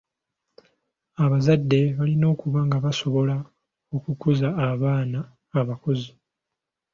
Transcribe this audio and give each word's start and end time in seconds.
Abazadde 1.23 1.79
balina 1.97 2.25
okuba 2.33 2.59
nga 2.67 2.77
basobola 2.85 3.35
okukuza 3.95 4.47
abaana 4.69 5.19
abakozi. 5.59 6.11